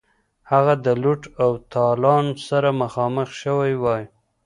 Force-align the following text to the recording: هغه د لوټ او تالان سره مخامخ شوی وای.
هغه 0.51 0.73
د 0.85 0.87
لوټ 1.01 1.21
او 1.43 1.51
تالان 1.73 2.25
سره 2.47 2.69
مخامخ 2.81 3.27
شوی 3.41 3.73
وای. 3.83 4.03